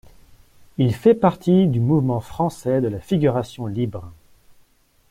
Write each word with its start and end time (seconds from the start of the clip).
Il 0.79 0.95
fait 0.95 1.13
partie 1.13 1.67
du 1.67 1.79
mouvement 1.79 2.21
français 2.21 2.81
de 2.81 2.87
la 2.87 2.99
figuration 2.99 3.67
libre. 3.67 4.11